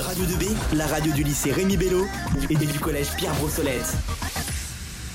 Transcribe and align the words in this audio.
Radio 0.00 0.24
2B, 0.24 0.76
la 0.76 0.86
radio 0.86 1.12
du 1.12 1.22
lycée 1.22 1.52
Rémi 1.52 1.76
Bello 1.76 2.06
et 2.48 2.54
du 2.54 2.78
collège 2.78 3.14
Pierre 3.16 3.34
Brossolette. 3.34 3.96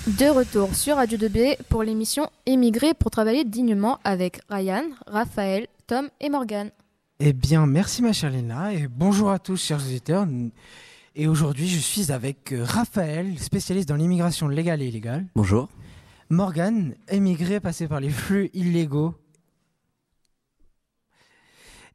De 0.07 0.29
retour 0.29 0.75
sur 0.75 0.97
Radio 0.97 1.17
2B 1.17 1.57
pour 1.69 1.81
l'émission 1.81 2.29
Émigrer 2.45 2.93
pour 2.93 3.09
travailler 3.09 3.45
dignement 3.45 3.99
avec 4.03 4.41
Ryan, 4.49 4.83
Raphaël, 5.07 5.67
Tom 5.87 6.09
et 6.21 6.29
Morgan. 6.29 6.69
Eh 7.19 7.33
bien, 7.33 7.65
merci 7.65 8.03
ma 8.03 8.13
chère 8.13 8.29
Lina 8.29 8.73
et 8.73 8.87
bonjour 8.87 9.31
à 9.31 9.39
tous 9.39 9.57
chers 9.57 9.83
auditeurs. 9.83 10.27
Et 11.15 11.27
aujourd'hui, 11.27 11.67
je 11.67 11.79
suis 11.79 12.11
avec 12.11 12.51
euh, 12.51 12.63
Raphaël, 12.63 13.39
spécialiste 13.39 13.89
dans 13.89 13.95
l'immigration 13.95 14.47
légale 14.47 14.83
et 14.83 14.87
illégale. 14.87 15.25
Bonjour. 15.35 15.69
Morgan, 16.29 16.93
émigré 17.09 17.59
passé 17.59 17.87
par 17.87 17.99
les 17.99 18.09
flux 18.09 18.51
illégaux. 18.53 19.15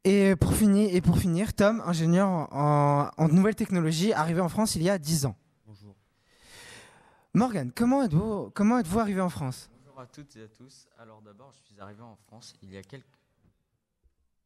Et 0.05 0.35
pour 0.37 0.55
finir, 0.55 0.95
et 0.95 1.01
pour 1.03 1.19
finir 1.19 1.53
Tom, 1.53 1.83
ingénieur 1.85 2.29
en, 2.29 3.11
en 3.17 3.29
nouvelles 3.29 3.55
technologies, 3.55 4.13
arrivé 4.15 4.41
en 4.41 4.49
France 4.49 4.75
il 4.75 4.83
y 4.83 4.89
a 4.89 4.99
10 4.99 5.27
ans. 5.27 5.37
Bonjour. 5.67 5.95
Morgan, 7.35 7.71
comment 7.75 8.03
êtes-vous 8.03 8.51
comment 8.55 8.79
êtes 8.79 8.97
arrivé 8.97 9.21
en 9.21 9.29
France? 9.29 9.69
Bonjour 9.85 10.01
à 10.01 10.07
toutes 10.07 10.35
et 10.37 10.45
à 10.45 10.49
tous. 10.49 10.89
Alors 10.99 11.21
d'abord, 11.21 11.53
je 11.53 11.59
suis 11.71 11.81
arrivé 11.81 12.03
en 12.03 12.17
France 12.17 12.55
il 12.63 12.73
y 12.73 12.79
a 12.79 12.83
quelques... 12.83 13.05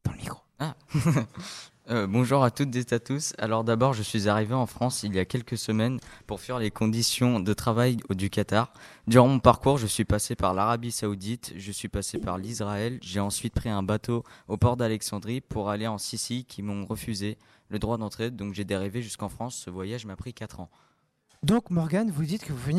Dans 0.03 0.11
le 0.11 0.17
micro. 0.17 0.41
Ah 0.59 0.75
Euh, 1.91 2.07
bonjour 2.07 2.43
à 2.43 2.49
toutes 2.49 2.75
et 2.75 2.93
à 2.95 2.99
tous. 2.99 3.33
Alors 3.37 3.63
d'abord, 3.63 3.93
je 3.93 4.01
suis 4.01 4.27
arrivé 4.27 4.55
en 4.55 4.65
France 4.65 5.03
il 5.03 5.13
y 5.13 5.19
a 5.19 5.25
quelques 5.25 5.55
semaines 5.55 5.99
pour 6.25 6.39
faire 6.39 6.57
les 6.57 6.71
conditions 6.71 7.39
de 7.39 7.53
travail 7.53 7.97
du 8.09 8.31
Qatar. 8.31 8.73
Durant 9.05 9.27
mon 9.27 9.37
parcours, 9.37 9.77
je 9.77 9.85
suis 9.85 10.03
passé 10.03 10.33
par 10.33 10.55
l'Arabie 10.55 10.91
Saoudite, 10.91 11.53
je 11.55 11.71
suis 11.71 11.87
passé 11.87 12.17
par 12.17 12.39
l'Israël, 12.39 12.97
j'ai 13.03 13.19
ensuite 13.19 13.53
pris 13.53 13.69
un 13.69 13.83
bateau 13.83 14.23
au 14.47 14.57
port 14.57 14.77
d'Alexandrie 14.77 15.41
pour 15.41 15.69
aller 15.69 15.85
en 15.85 15.99
Sicile 15.99 16.45
qui 16.45 16.63
m'ont 16.63 16.87
refusé 16.87 17.37
le 17.69 17.77
droit 17.77 17.99
d'entrée, 17.99 18.31
donc 18.31 18.55
j'ai 18.55 18.65
dérivé 18.65 19.03
jusqu'en 19.03 19.29
France. 19.29 19.55
Ce 19.55 19.69
voyage 19.69 20.07
m'a 20.07 20.15
pris 20.15 20.33
4 20.33 20.61
ans. 20.61 20.71
Donc 21.45 21.69
Morgan, 21.69 22.09
vous 22.09 22.25
dites 22.25 22.43
que 22.43 22.51
vous 22.51 22.71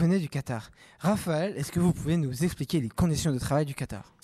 venez, 0.00 0.18
du 0.18 0.30
Qatar. 0.30 0.70
Raphaël, 0.98 1.52
est-ce 1.58 1.70
que 1.70 1.78
vous 1.78 1.92
pouvez 1.92 2.16
nous 2.16 2.42
expliquer 2.42 2.80
les 2.80 2.88
conditions 2.88 3.34
de 3.34 3.38
travail 3.38 3.66
du 3.66 3.74
Qatar? 3.74 4.14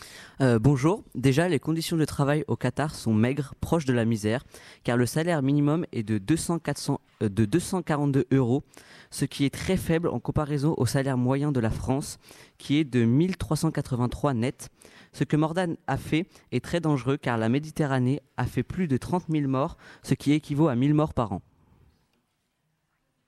Euh, 0.41 0.59
bonjour. 0.59 1.05
Déjà, 1.15 1.51
les 1.51 1.59
conditions 1.59 1.99
de 1.99 2.07
travail 2.07 2.43
au 2.49 2.57
Qatar 2.57 2.95
sont 2.95 3.13
maigres, 3.13 3.53
proches 3.61 3.85
de 3.85 3.93
la 3.93 4.07
misère, 4.07 4.43
car 4.85 4.97
le 4.97 5.05
salaire 5.05 5.43
minimum 5.43 5.85
est 5.93 6.03
de, 6.03 6.17
200, 6.17 6.61
400, 6.61 6.99
euh, 7.23 7.29
242 7.29 8.25
euros, 8.33 8.63
ce 9.11 9.27
qui 9.27 9.45
est 9.45 9.53
très 9.53 9.77
faible 9.77 10.09
en 10.09 10.19
comparaison 10.19 10.75
au 10.79 10.87
salaire 10.87 11.19
moyen 11.19 11.53
de 11.53 11.61
la 11.61 11.69
France, 11.69 12.17
qui 12.57 12.79
est 12.79 12.85
de 12.85 13.05
1383 13.05 14.33
net. 14.33 14.71
Ce 15.13 15.25
que 15.25 15.37
Mordan 15.37 15.77
a 15.87 15.99
fait 15.99 16.27
est 16.53 16.65
très 16.65 16.81
dangereux, 16.81 17.19
car 17.19 17.37
la 17.37 17.51
Méditerranée 17.51 18.23
a 18.39 18.47
fait 18.47 18.63
plus 18.63 18.89
de 18.89 18.97
30 18.97 19.25
000 19.29 19.47
morts, 19.47 19.77
ce 20.03 20.15
qui 20.15 20.33
équivaut 20.33 20.69
à 20.69 20.75
1000 20.75 20.95
morts 20.95 21.13
par 21.13 21.33
an. 21.33 21.43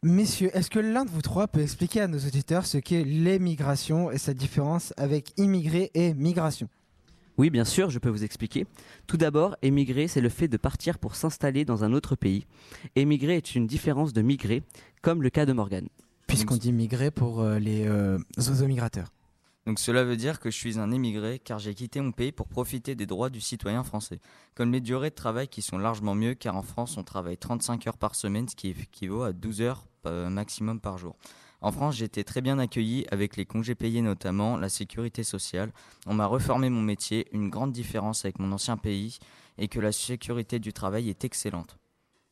Messieurs, 0.05 0.51
est-ce 0.53 0.69
que 0.69 0.81
l'un 0.81 1.05
de 1.05 1.11
vous 1.11 1.23
trois 1.23 1.47
peut 1.47 1.61
expliquer 1.61 2.01
à 2.01 2.09
nos 2.09 2.19
auditeurs 2.19 2.67
ce 2.67 2.77
qu'est 2.77 3.05
l'émigration 3.05 4.11
et 4.11 4.19
sa 4.19 4.35
différence 4.35 4.93
avec 4.97 5.33
immigré 5.37 5.93
et 5.95 6.13
migration? 6.15 6.69
Oui, 7.39 7.51
bien 7.51 7.65
sûr, 7.65 7.89
je 7.89 8.01
peux 8.01 8.09
vous 8.09 8.25
expliquer. 8.25 8.67
Tout 9.07 9.17
d'abord, 9.17 9.55
émigrer, 9.63 10.09
c'est 10.09 10.21
le 10.21 10.29
fait 10.29 10.49
de 10.49 10.57
partir 10.57 10.99
pour 10.99 11.15
s'installer 11.15 11.65
dans 11.65 11.85
un 11.85 11.93
autre 11.93 12.17
pays. 12.17 12.47
Émigrer 12.97 13.37
est 13.37 13.55
une 13.55 13.69
différence 13.69 14.13
de 14.13 14.23
migrer, 14.23 14.65
comme 15.03 15.23
le 15.23 15.31
cas 15.31 15.47
de 15.47 15.53
Morgan. 15.53 15.87
Puisqu'on 16.27 16.57
dit 16.57 16.73
migrer 16.73 17.13
pour 17.13 17.41
euh, 17.41 17.61
les 17.61 17.87
euh, 17.87 18.19
migrateurs. 18.67 19.13
Donc 19.67 19.79
cela 19.79 20.03
veut 20.03 20.17
dire 20.17 20.41
que 20.41 20.51
je 20.51 20.57
suis 20.57 20.79
un 20.79 20.91
émigré 20.91 21.39
car 21.39 21.59
j'ai 21.59 21.75
quitté 21.75 22.01
mon 22.01 22.11
pays 22.11 22.33
pour 22.33 22.49
profiter 22.49 22.95
des 22.95 23.07
droits 23.07 23.31
du 23.31 23.41
citoyen 23.41 23.85
français. 23.85 24.21
Comme 24.55 24.73
les 24.73 24.81
durées 24.81 25.11
de 25.11 25.15
travail 25.15 25.49
qui 25.49 25.63
sont 25.63 25.79
largement 25.79 26.15
mieux 26.15 26.35
car 26.35 26.57
en 26.57 26.63
France 26.63 26.97
on 26.97 27.05
travaille 27.05 27.37
35 27.37 27.87
heures 27.87 27.99
par 27.99 28.15
semaine 28.15 28.49
ce 28.49 28.57
qui 28.57 28.71
équivaut 28.71 29.23
à 29.23 29.33
12 29.33 29.61
heures 29.61 29.87
euh, 30.07 30.29
maximum 30.29 30.81
par 30.81 30.99
jour. 30.99 31.17
En 31.61 31.71
France 31.71 32.03
été 32.03 32.25
très 32.25 32.41
bien 32.41 32.59
accueilli 32.59 33.07
avec 33.13 33.37
les 33.37 33.47
congés 33.47 33.77
payés 33.77 34.03
notamment, 34.03 34.57
la 34.57 34.69
sécurité 34.69 35.23
sociale. 35.23 35.73
On 36.07 36.15
m'a 36.15 36.27
reformé 36.27 36.69
mon 36.71 36.83
métier, 36.83 37.29
une 37.31 37.51
grande 37.51 37.71
différence 37.71 38.25
avec 38.25 38.41
mon 38.41 38.51
ancien 38.51 38.77
pays 38.77 39.19
et 39.59 39.69
que 39.69 39.79
la 39.79 39.93
sécurité 39.93 40.59
du 40.59 40.73
travail 40.73 41.09
est 41.09 41.25
excellente. 41.25 41.77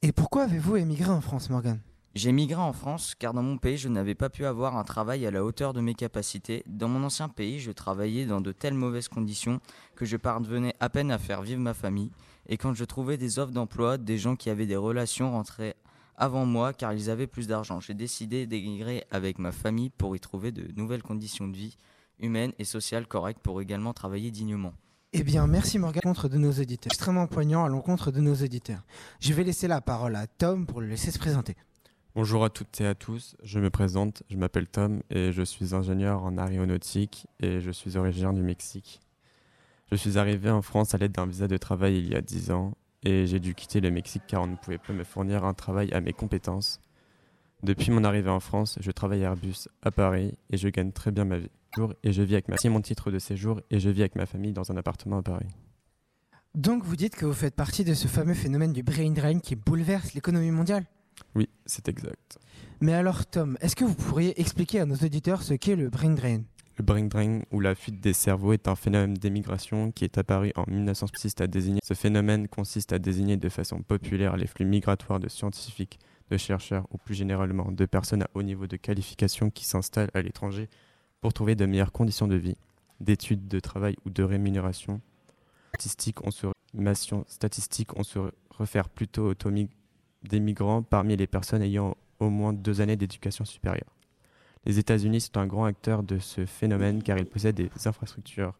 Et 0.02 0.10
pourquoi 0.10 0.42
avez-vous 0.42 0.76
émigré 0.76 1.10
en 1.10 1.20
France, 1.20 1.48
Morgan 1.48 1.78
J'ai 2.16 2.32
migré 2.32 2.60
en 2.60 2.72
France 2.72 3.14
car 3.16 3.32
dans 3.32 3.42
mon 3.42 3.56
pays, 3.56 3.76
je 3.76 3.88
n'avais 3.88 4.16
pas 4.16 4.30
pu 4.30 4.44
avoir 4.44 4.76
un 4.76 4.82
travail 4.82 5.24
à 5.26 5.30
la 5.30 5.44
hauteur 5.44 5.72
de 5.72 5.80
mes 5.80 5.94
capacités. 5.94 6.64
Dans 6.66 6.88
mon 6.88 7.04
ancien 7.04 7.28
pays, 7.28 7.60
je 7.60 7.70
travaillais 7.70 8.26
dans 8.26 8.40
de 8.40 8.50
telles 8.50 8.74
mauvaises 8.74 9.06
conditions 9.06 9.60
que 9.94 10.04
je 10.04 10.16
parvenais 10.16 10.74
à 10.80 10.88
peine 10.88 11.12
à 11.12 11.18
faire 11.18 11.42
vivre 11.42 11.60
ma 11.60 11.72
famille. 11.72 12.10
Et 12.48 12.56
quand 12.56 12.74
je 12.74 12.84
trouvais 12.84 13.16
des 13.16 13.38
offres 13.38 13.52
d'emploi, 13.52 13.96
des 13.96 14.18
gens 14.18 14.34
qui 14.34 14.50
avaient 14.50 14.66
des 14.66 14.74
relations 14.74 15.30
rentraient 15.30 15.76
avant 16.16 16.46
moi 16.46 16.72
car 16.72 16.92
ils 16.92 17.10
avaient 17.10 17.28
plus 17.28 17.46
d'argent. 17.46 17.78
J'ai 17.78 17.94
décidé 17.94 18.48
d'émigrer 18.48 19.04
avec 19.12 19.38
ma 19.38 19.52
famille 19.52 19.90
pour 19.90 20.16
y 20.16 20.20
trouver 20.20 20.50
de 20.50 20.66
nouvelles 20.76 21.04
conditions 21.04 21.46
de 21.46 21.56
vie 21.56 21.76
humaines 22.18 22.52
et 22.58 22.64
sociales 22.64 23.06
correctes 23.06 23.40
pour 23.40 23.60
également 23.60 23.92
travailler 23.92 24.32
dignement. 24.32 24.74
Eh 25.12 25.22
bien, 25.22 25.46
merci 25.46 25.78
Morgan 25.78 26.00
à 26.04 26.08
l'encontre 26.08 26.28
de 26.28 26.38
nos. 26.38 26.52
Extrêmement 26.52 27.26
poignant 27.28 27.64
à 27.64 27.68
l'encontre 27.68 28.10
de 28.10 28.20
nos 28.20 28.34
auditeurs. 28.34 28.84
Je 29.20 29.32
vais 29.32 29.44
laisser 29.44 29.68
la 29.68 29.80
parole 29.80 30.16
à 30.16 30.26
Tom 30.26 30.66
pour 30.66 30.80
le 30.80 30.88
laisser 30.88 31.10
se 31.10 31.18
présenter. 31.18 31.56
Bonjour 32.16 32.42
à 32.44 32.50
toutes 32.50 32.80
et 32.80 32.86
à 32.86 32.96
tous, 32.96 33.36
je 33.44 33.60
me 33.60 33.70
présente, 33.70 34.24
je 34.28 34.36
m'appelle 34.36 34.66
Tom 34.66 35.00
et 35.10 35.30
je 35.30 35.42
suis 35.42 35.76
ingénieur 35.76 36.24
en 36.24 36.38
aéronautique 36.38 37.28
et 37.38 37.60
je 37.60 37.70
suis 37.70 37.96
originaire 37.96 38.32
du 38.32 38.42
Mexique. 38.42 39.00
Je 39.92 39.96
suis 39.96 40.18
arrivé 40.18 40.50
en 40.50 40.60
France 40.60 40.92
à 40.92 40.98
l'aide 40.98 41.12
d'un 41.12 41.26
visa 41.26 41.46
de 41.46 41.56
travail 41.56 41.98
il 41.98 42.08
y 42.08 42.16
a 42.16 42.20
10 42.20 42.50
ans 42.50 42.72
et 43.04 43.26
j'ai 43.26 43.38
dû 43.38 43.54
quitter 43.54 43.80
le 43.80 43.92
Mexique 43.92 44.24
car 44.26 44.42
on 44.42 44.48
ne 44.48 44.56
pouvait 44.56 44.78
pas 44.78 44.92
me 44.92 45.04
fournir 45.04 45.44
un 45.44 45.54
travail 45.54 45.92
à 45.92 46.00
mes 46.00 46.12
compétences. 46.12 46.80
Depuis 47.62 47.92
mon 47.92 48.02
arrivée 48.02 48.30
en 48.30 48.40
France, 48.40 48.76
je 48.80 48.90
travaille 48.90 49.24
à 49.24 49.28
Airbus 49.28 49.68
à 49.82 49.92
Paris 49.92 50.34
et 50.50 50.56
je 50.56 50.68
gagne 50.68 50.90
très 50.90 51.12
bien 51.12 51.24
ma 51.24 51.38
vie. 51.38 51.50
Et 52.02 52.12
je 52.12 52.22
vis 52.22 52.34
avec 52.34 52.48
ma 52.48 52.56
c'est 52.56 52.70
mon 52.70 52.80
titre 52.80 53.12
de 53.12 53.20
séjour 53.20 53.60
et 53.70 53.78
je 53.78 53.88
vis 53.88 54.00
avec 54.00 54.16
ma 54.16 54.26
famille 54.26 54.52
dans 54.52 54.72
un 54.72 54.76
appartement 54.76 55.18
à 55.18 55.22
Paris. 55.22 55.46
Donc, 56.56 56.82
vous 56.82 56.96
dites 56.96 57.14
que 57.14 57.24
vous 57.24 57.32
faites 57.32 57.54
partie 57.54 57.84
de 57.84 57.94
ce 57.94 58.08
fameux 58.08 58.34
phénomène 58.34 58.72
du 58.72 58.82
brain 58.82 59.12
drain 59.12 59.38
qui 59.38 59.54
bouleverse 59.54 60.14
l'économie 60.14 60.50
mondiale? 60.50 60.86
Oui, 61.34 61.48
c'est 61.66 61.88
exact. 61.88 62.38
Mais 62.80 62.94
alors, 62.94 63.26
Tom, 63.26 63.56
est-ce 63.60 63.76
que 63.76 63.84
vous 63.84 63.94
pourriez 63.94 64.40
expliquer 64.40 64.80
à 64.80 64.86
nos 64.86 64.96
auditeurs 64.96 65.42
ce 65.42 65.54
qu'est 65.54 65.76
le 65.76 65.88
brain 65.90 66.10
drain? 66.10 66.42
Le 66.78 66.84
brain 66.84 67.04
drain 67.04 67.40
ou 67.50 67.60
la 67.60 67.74
fuite 67.74 68.00
des 68.00 68.14
cerveaux 68.14 68.54
est 68.54 68.66
un 68.66 68.74
phénomène 68.74 69.12
d'émigration 69.14 69.92
qui 69.92 70.04
est 70.04 70.16
apparu 70.16 70.50
en 70.56 70.64
1906 70.66 71.34
à 71.40 71.46
désigner. 71.46 71.80
Ce 71.84 71.92
phénomène 71.94 72.48
consiste 72.48 72.92
à 72.94 72.98
désigner 72.98 73.36
de 73.36 73.48
façon 73.50 73.82
populaire 73.82 74.36
les 74.38 74.46
flux 74.46 74.64
migratoires 74.64 75.20
de 75.20 75.28
scientifiques, 75.28 75.98
de 76.30 76.38
chercheurs 76.38 76.86
ou 76.90 76.96
plus 76.96 77.14
généralement 77.14 77.70
de 77.70 77.84
personnes 77.84 78.22
à 78.22 78.30
haut 78.34 78.42
niveau 78.42 78.66
de 78.66 78.76
qualification 78.76 79.50
qui 79.50 79.66
s'installent 79.66 80.10
à 80.14 80.22
l'étranger 80.22 80.70
pour 81.20 81.34
trouver 81.34 81.54
de 81.54 81.66
meilleures 81.66 81.92
conditions 81.92 82.28
de 82.28 82.36
vie, 82.36 82.56
d'études, 83.00 83.46
de 83.46 83.60
travail 83.60 83.96
ou 84.06 84.10
de 84.10 84.22
rémunération. 84.22 85.02
Statistiques, 85.74 86.24
on 86.26 86.30
se, 86.30 86.46
on 87.96 88.02
se 88.04 88.18
réfère 88.58 88.88
plutôt 88.88 89.26
au 89.28 89.34
taux 89.34 89.50
mig- 89.50 89.68
des 90.22 90.40
migrants 90.40 90.82
parmi 90.82 91.16
les 91.16 91.26
personnes 91.26 91.62
ayant 91.62 91.96
au 92.18 92.30
moins 92.30 92.52
deux 92.52 92.80
années 92.80 92.96
d'éducation 92.96 93.44
supérieure. 93.44 93.96
Les 94.66 94.78
États-Unis 94.78 95.22
sont 95.22 95.38
un 95.38 95.46
grand 95.46 95.64
acteur 95.64 96.02
de 96.02 96.18
ce 96.18 96.44
phénomène 96.44 97.02
car 97.02 97.18
ils 97.18 97.26
possèdent 97.26 97.56
des 97.56 97.70
infrastructures 97.86 98.52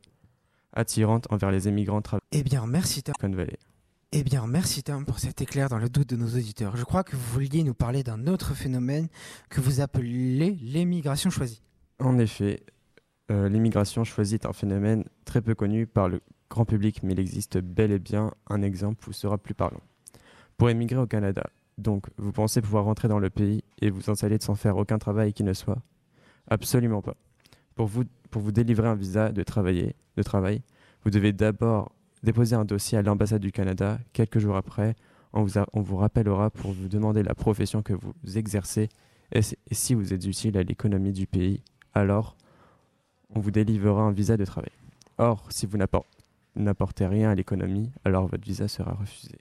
attirantes 0.73 1.27
envers 1.31 1.51
les 1.51 1.69
émigrants 1.69 2.01
travaillant 2.01 2.25
Eh 2.33 2.43
bien, 2.43 2.67
merci 2.67 3.03
Tom. 3.03 3.15
Eh 4.13 4.25
bien, 4.25 4.47
merci 4.47 4.83
Tom 4.83 5.05
pour 5.05 5.19
cet 5.19 5.43
éclair 5.43 5.69
dans 5.69 5.79
le 5.79 5.89
doute 5.89 6.09
de 6.09 6.17
nos 6.17 6.29
auditeurs. 6.29 6.77
Je 6.77 6.85
crois 6.85 7.05
que 7.05 7.17
vous 7.17 7.33
vouliez 7.33 7.63
nous 7.63 7.75
parler 7.75 8.03
d'un 8.03 8.27
autre 8.27 8.55
phénomène 8.55 9.09
que 9.51 9.61
vous 9.61 9.81
appelez 9.81 10.57
l'émigration 10.63 11.31
choisie. 11.31 11.63
En 11.99 12.19
effet, 12.19 12.65
euh, 13.31 13.49
l'immigration 13.49 14.05
choisie 14.05 14.35
est 14.35 14.47
un 14.47 14.53
phénomène 14.53 15.05
très 15.25 15.43
peu 15.43 15.55
connu 15.55 15.87
par 15.87 16.09
le 16.09 16.23
grand 16.49 16.65
public, 16.65 17.03
mais 17.03 17.13
il 17.13 17.21
existe 17.21 17.59
bel 17.59 17.93
et 17.93 17.99
bien 17.99 18.33
un 18.49 18.63
exemple 18.63 19.09
où 19.09 19.13
sera 19.13 19.39
plus 19.39 19.55
parlant. 19.55 19.81
Pour 20.61 20.69
émigrer 20.69 20.99
au 20.99 21.07
Canada, 21.07 21.43
donc, 21.79 22.05
vous 22.19 22.33
pensez 22.33 22.61
pouvoir 22.61 22.85
rentrer 22.85 23.09
dans 23.09 23.19
le 23.19 23.31
pays 23.31 23.65
et 23.81 23.89
vous 23.89 24.11
installer 24.11 24.37
sans 24.41 24.55
faire 24.55 24.77
aucun 24.77 24.99
travail 24.99 25.33
qui 25.33 25.43
ne 25.43 25.55
soit 25.55 25.79
Absolument 26.49 27.01
pas. 27.01 27.15
Pour 27.75 27.87
vous, 27.87 28.53
délivrer 28.53 28.87
un 28.89 28.95
visa 28.95 29.31
de, 29.33 29.43
travailler, 29.43 29.95
de 30.19 30.23
travail, 30.23 30.61
vous 31.03 31.11
devez 31.11 31.33
d'abord 31.33 31.93
déposer 32.23 32.57
un 32.57 32.67
dossier 32.67 32.99
à 32.99 33.03
l'ambassade 33.03 33.41
du 33.41 33.53
Canada. 33.53 33.99
Quelques 34.13 34.39
jours 34.39 34.55
après, 34.57 34.97
on 35.33 35.45
vous, 35.45 35.97
rappellera 35.97 36.51
pour 36.51 36.73
vous 36.73 36.89
demander 36.89 37.23
la 37.23 37.35
profession 37.35 37.81
que 37.83 37.95
vous 37.95 38.13
exercez 38.37 38.91
et, 39.33 39.41
si- 39.41 39.95
vous 39.95 40.13
êtes 40.13 40.27
utile 40.27 40.59
à 40.59 40.63
l'économie 40.63 41.13
du 41.13 41.27
pays, 41.27 41.63
alors 41.95 42.37
on 43.35 43.41
vous 43.41 43.51
délivrera 43.51 44.03
un 44.03 44.13
visa 44.13 44.37
de 44.37 44.45
travail. 44.45 44.73
Or, 45.17 45.47
si 45.51 45.65
vous 45.65 45.79
n'appor- 45.79 46.05
n'apportez 46.55 47.07
rien 47.07 47.31
à 47.31 47.35
l'économie, 47.35 47.91
alors 48.05 48.27
votre 48.27 48.45
visa 48.45 48.69
sera 48.69 48.93
refusé. 48.93 49.39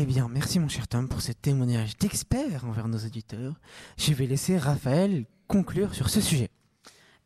Eh 0.00 0.06
bien, 0.06 0.28
merci 0.28 0.60
mon 0.60 0.68
cher 0.68 0.86
Tom 0.86 1.08
pour 1.08 1.20
ce 1.20 1.32
témoignage 1.32 1.98
d'expert 1.98 2.64
envers 2.64 2.86
nos 2.86 2.98
auditeurs. 2.98 3.54
Je 3.96 4.14
vais 4.14 4.28
laisser 4.28 4.56
Raphaël 4.56 5.24
conclure 5.48 5.92
sur 5.92 6.08
ce 6.08 6.20
sujet. 6.20 6.50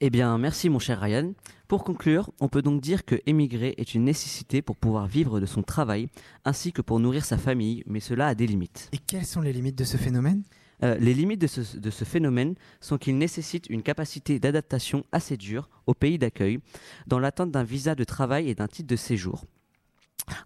Eh 0.01 0.09
bien, 0.09 0.39
merci 0.39 0.71
mon 0.71 0.79
cher 0.79 0.99
Ryan. 0.99 1.35
Pour 1.69 1.85
conclure, 1.85 2.31
on 2.41 2.49
peut 2.49 2.63
donc 2.63 2.81
dire 2.81 3.05
que 3.05 3.21
émigrer 3.27 3.75
est 3.77 3.95
une 3.95 4.05
nécessité 4.05 4.63
pour 4.63 4.77
pouvoir 4.77 5.07
vivre 5.07 5.39
de 5.39 5.45
son 5.45 5.63
travail, 5.63 6.09
ainsi 6.47 6.73
que 6.73 6.81
pour 6.81 6.99
nourrir 6.99 7.27
sa 7.27 7.37
famille, 7.37 7.83
mais 7.85 8.01
cela 8.01 8.29
a 8.29 8.35
des 8.35 8.47
limites. 8.47 8.89
Et 8.93 8.99
quelles 8.99 9.27
sont 9.27 9.43
les 9.43 9.53
limites 9.53 9.77
de 9.77 9.85
ce 9.85 9.99
phénomène? 9.99 10.43
Euh, 10.83 10.97
les 10.99 11.13
limites 11.13 11.43
de 11.43 11.49
ce, 11.49 11.77
de 11.77 11.91
ce 11.91 12.05
phénomène 12.07 12.55
sont 12.81 12.97
qu'il 12.97 13.19
nécessite 13.19 13.67
une 13.69 13.83
capacité 13.83 14.39
d'adaptation 14.39 15.05
assez 15.13 15.37
dure 15.37 15.69
au 15.87 15.93
pays 15.93 16.17
d'accueil, 16.17 16.59
dans 17.07 17.19
l'attente 17.19 17.51
d'un 17.51 17.65
visa 17.65 17.95
de 17.95 18.05
travail 18.05 18.49
et 18.49 18.55
d'un 18.55 18.67
titre 18.67 18.89
de 18.89 18.97
séjour. 18.97 19.45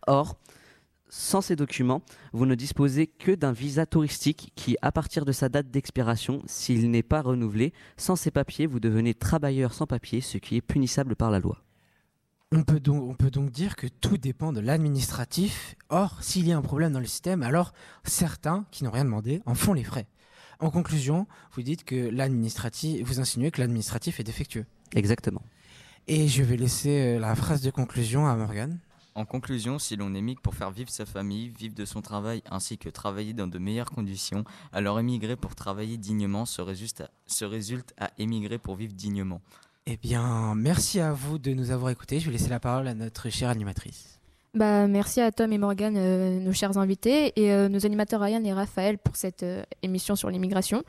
Or, 0.08 0.36
sans 1.08 1.40
ces 1.40 1.56
documents, 1.56 2.02
vous 2.32 2.46
ne 2.46 2.54
disposez 2.54 3.06
que 3.06 3.32
d'un 3.32 3.52
visa 3.52 3.86
touristique 3.86 4.52
qui, 4.56 4.76
à 4.82 4.92
partir 4.92 5.24
de 5.24 5.32
sa 5.32 5.48
date 5.48 5.70
d'expiration, 5.70 6.42
s'il 6.46 6.90
n'est 6.90 7.02
pas 7.02 7.22
renouvelé, 7.22 7.72
sans 7.96 8.16
ces 8.16 8.30
papiers, 8.30 8.66
vous 8.66 8.80
devenez 8.80 9.14
travailleur 9.14 9.72
sans 9.72 9.86
papier, 9.86 10.20
ce 10.20 10.38
qui 10.38 10.56
est 10.56 10.60
punissable 10.60 11.16
par 11.16 11.30
la 11.30 11.38
loi. 11.38 11.62
on 12.52 12.62
peut, 12.62 12.80
donc, 12.80 13.02
on 13.02 13.14
peut 13.14 13.30
donc 13.30 13.50
dire 13.50 13.76
que 13.76 13.86
tout 13.86 14.18
dépend 14.18 14.52
de 14.52 14.60
l'administratif. 14.60 15.76
Or, 15.88 16.22
s'il 16.22 16.46
y 16.46 16.52
a 16.52 16.56
un 16.56 16.62
problème 16.62 16.92
dans 16.92 17.00
le 17.00 17.06
système, 17.06 17.42
alors 17.42 17.72
certains 18.04 18.66
qui 18.70 18.84
n'ont 18.84 18.90
rien 18.90 19.04
demandé 19.04 19.42
en 19.46 19.54
font 19.54 19.72
les 19.72 19.84
frais. 19.84 20.06
En 20.58 20.70
conclusion, 20.70 21.26
vous 21.52 21.62
dites 21.62 21.84
que 21.84 22.08
l'administratif, 22.08 23.06
vous 23.06 23.20
insinuez 23.20 23.50
que 23.50 23.60
l'administratif 23.60 24.20
est 24.20 24.24
défectueux. 24.24 24.64
Exactement. 24.94 25.42
Et 26.08 26.28
je 26.28 26.42
vais 26.42 26.56
laisser 26.56 27.16
euh, 27.16 27.18
la 27.18 27.34
phrase 27.34 27.62
de 27.62 27.70
conclusion 27.70 28.26
à 28.26 28.36
Morgane. 28.36 28.78
En 29.16 29.24
conclusion, 29.24 29.78
si 29.78 29.96
l'on 29.96 30.14
émigre 30.14 30.42
pour 30.42 30.54
faire 30.54 30.70
vivre 30.70 30.90
sa 30.90 31.06
famille, 31.06 31.48
vivre 31.48 31.74
de 31.74 31.86
son 31.86 32.02
travail 32.02 32.42
ainsi 32.50 32.76
que 32.76 32.90
travailler 32.90 33.32
dans 33.32 33.46
de 33.46 33.58
meilleures 33.58 33.90
conditions, 33.90 34.44
alors 34.74 35.00
émigrer 35.00 35.36
pour 35.36 35.54
travailler 35.54 35.96
dignement 35.96 36.44
se 36.44 36.60
résulte 36.60 37.00
à, 37.00 37.08
se 37.26 37.46
résulte 37.46 37.94
à 37.98 38.10
émigrer 38.18 38.58
pour 38.58 38.76
vivre 38.76 38.92
dignement. 38.92 39.40
Eh 39.86 39.96
bien, 39.96 40.54
merci 40.54 41.00
à 41.00 41.14
vous 41.14 41.38
de 41.38 41.54
nous 41.54 41.70
avoir 41.70 41.90
écoutés. 41.90 42.20
Je 42.20 42.26
vais 42.26 42.32
laisser 42.32 42.50
la 42.50 42.60
parole 42.60 42.88
à 42.88 42.94
notre 42.94 43.30
chère 43.30 43.48
animatrice. 43.48 44.16
Bah, 44.56 44.86
merci 44.86 45.20
à 45.20 45.32
Tom 45.32 45.52
et 45.52 45.58
Morgan, 45.58 45.94
euh, 45.96 46.38
nos 46.40 46.52
chers 46.52 46.78
invités, 46.78 47.32
et 47.36 47.52
euh, 47.52 47.68
nos 47.68 47.84
animateurs 47.84 48.20
Ryan 48.22 48.42
et 48.44 48.52
Raphaël 48.52 48.96
pour 48.96 49.16
cette 49.16 49.42
euh, 49.42 49.62
émission 49.82 50.16
sur 50.16 50.30
l'immigration. 50.30 50.82